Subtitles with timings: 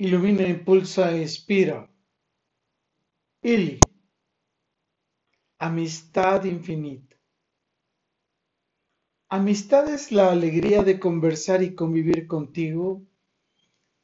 [0.00, 1.86] Ilumina, impulsa inspira.
[3.42, 3.80] Ili.
[5.58, 7.16] Amistad infinita.
[9.28, 13.02] Amistad es la alegría de conversar y convivir contigo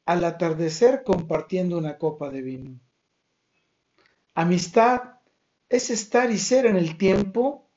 [0.05, 2.79] al atardecer compartiendo una copa de vino.
[4.35, 5.01] Amistad
[5.67, 7.71] es estar y ser en el tiempo,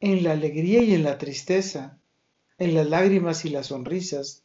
[0.00, 2.00] en la alegría y en la tristeza,
[2.58, 4.42] en las lágrimas y las sonrisas,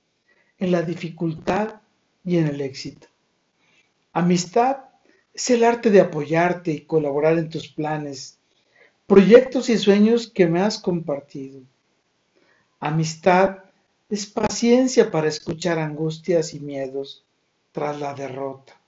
[0.59, 1.81] en la dificultad
[2.23, 3.14] y en el éxito.
[4.15, 4.77] Amistad
[5.33, 8.39] es el arte de apoyarte y colaborar en tus planes,
[9.07, 11.59] proyectos y sueños que me has compartido.
[12.79, 13.57] Amistad
[14.09, 17.25] es paciencia para escuchar angustias y miedos
[17.73, 18.79] tras la derrota.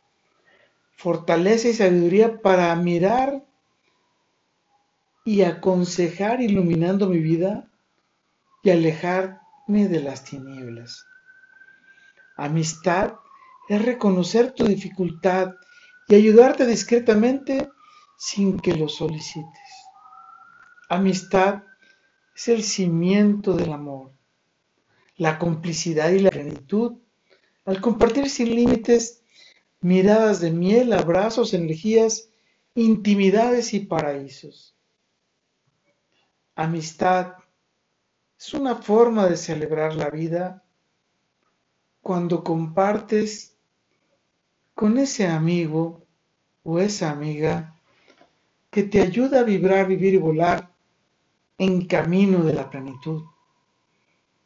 [0.96, 3.44] Fortaleza y sabiduría para mirar
[5.26, 7.70] y aconsejar iluminando mi vida
[8.64, 11.06] y alejarme de las tinieblas.
[12.38, 13.16] Amistad
[13.68, 15.54] es reconocer tu dificultad
[16.08, 17.70] y ayudarte discretamente
[18.18, 19.62] sin que lo solicites.
[20.90, 21.64] Amistad
[22.36, 24.12] es el cimiento del amor,
[25.18, 26.98] la complicidad y la plenitud
[27.66, 29.22] al compartir sin límites
[29.82, 32.30] miradas de miel, abrazos, energías,
[32.76, 34.76] intimidades y paraísos.
[36.56, 37.34] Amistad
[38.40, 40.64] es una forma de celebrar la vida
[42.02, 43.57] cuando compartes
[44.78, 46.06] con ese amigo
[46.62, 47.76] o esa amiga
[48.70, 50.70] que te ayuda a vibrar, vivir y volar
[51.58, 53.24] en camino de la plenitud.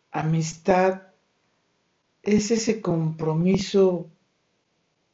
[0.10, 1.02] Amistad
[2.24, 4.10] es ese compromiso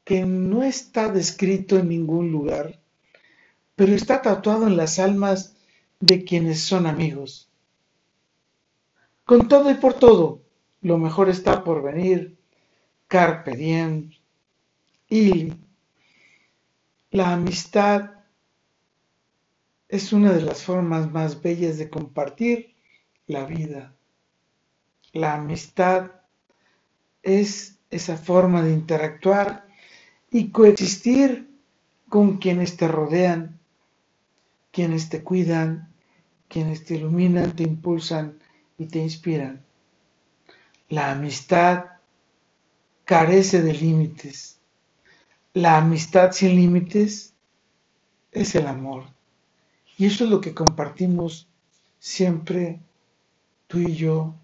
[0.04, 2.80] que no está descrito en ningún lugar,
[3.76, 5.56] pero está tatuado en las almas
[6.00, 7.50] de quienes son amigos.
[9.26, 10.44] Con todo y por todo,
[10.84, 12.38] lo mejor está por venir.
[13.08, 14.12] Carpe diem,
[15.10, 15.54] y
[17.12, 18.12] la amistad
[19.88, 22.76] es una de las formas más bellas de compartir
[23.26, 23.96] la vida.
[25.14, 26.12] La amistad
[27.24, 29.66] es esa forma de interactuar
[30.30, 31.50] y coexistir
[32.10, 33.60] con quienes te rodean,
[34.72, 35.94] quienes te cuidan,
[36.50, 38.40] quienes te iluminan, te impulsan
[38.78, 39.66] y te inspiran.
[40.90, 41.86] La amistad
[43.06, 44.57] carece de límites
[45.54, 47.34] la amistad sin límites
[48.32, 49.06] es el amor.
[49.98, 51.48] Y eso es lo que compartimos
[52.00, 52.80] siempre
[53.68, 54.36] tú y yo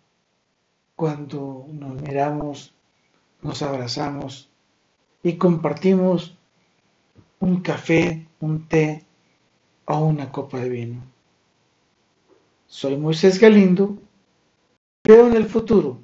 [0.95, 2.73] cuando nos miramos,
[3.41, 4.49] nos abrazamos
[5.21, 6.35] y compartimos
[7.39, 9.05] un café, un té
[9.85, 11.03] o una copa de vino.
[12.67, 13.97] Soy Moisés Galindo,
[15.03, 16.01] creo en el futuro.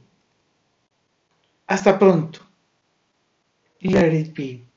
[1.68, 2.40] Hasta pronto.
[3.82, 4.69] Let it.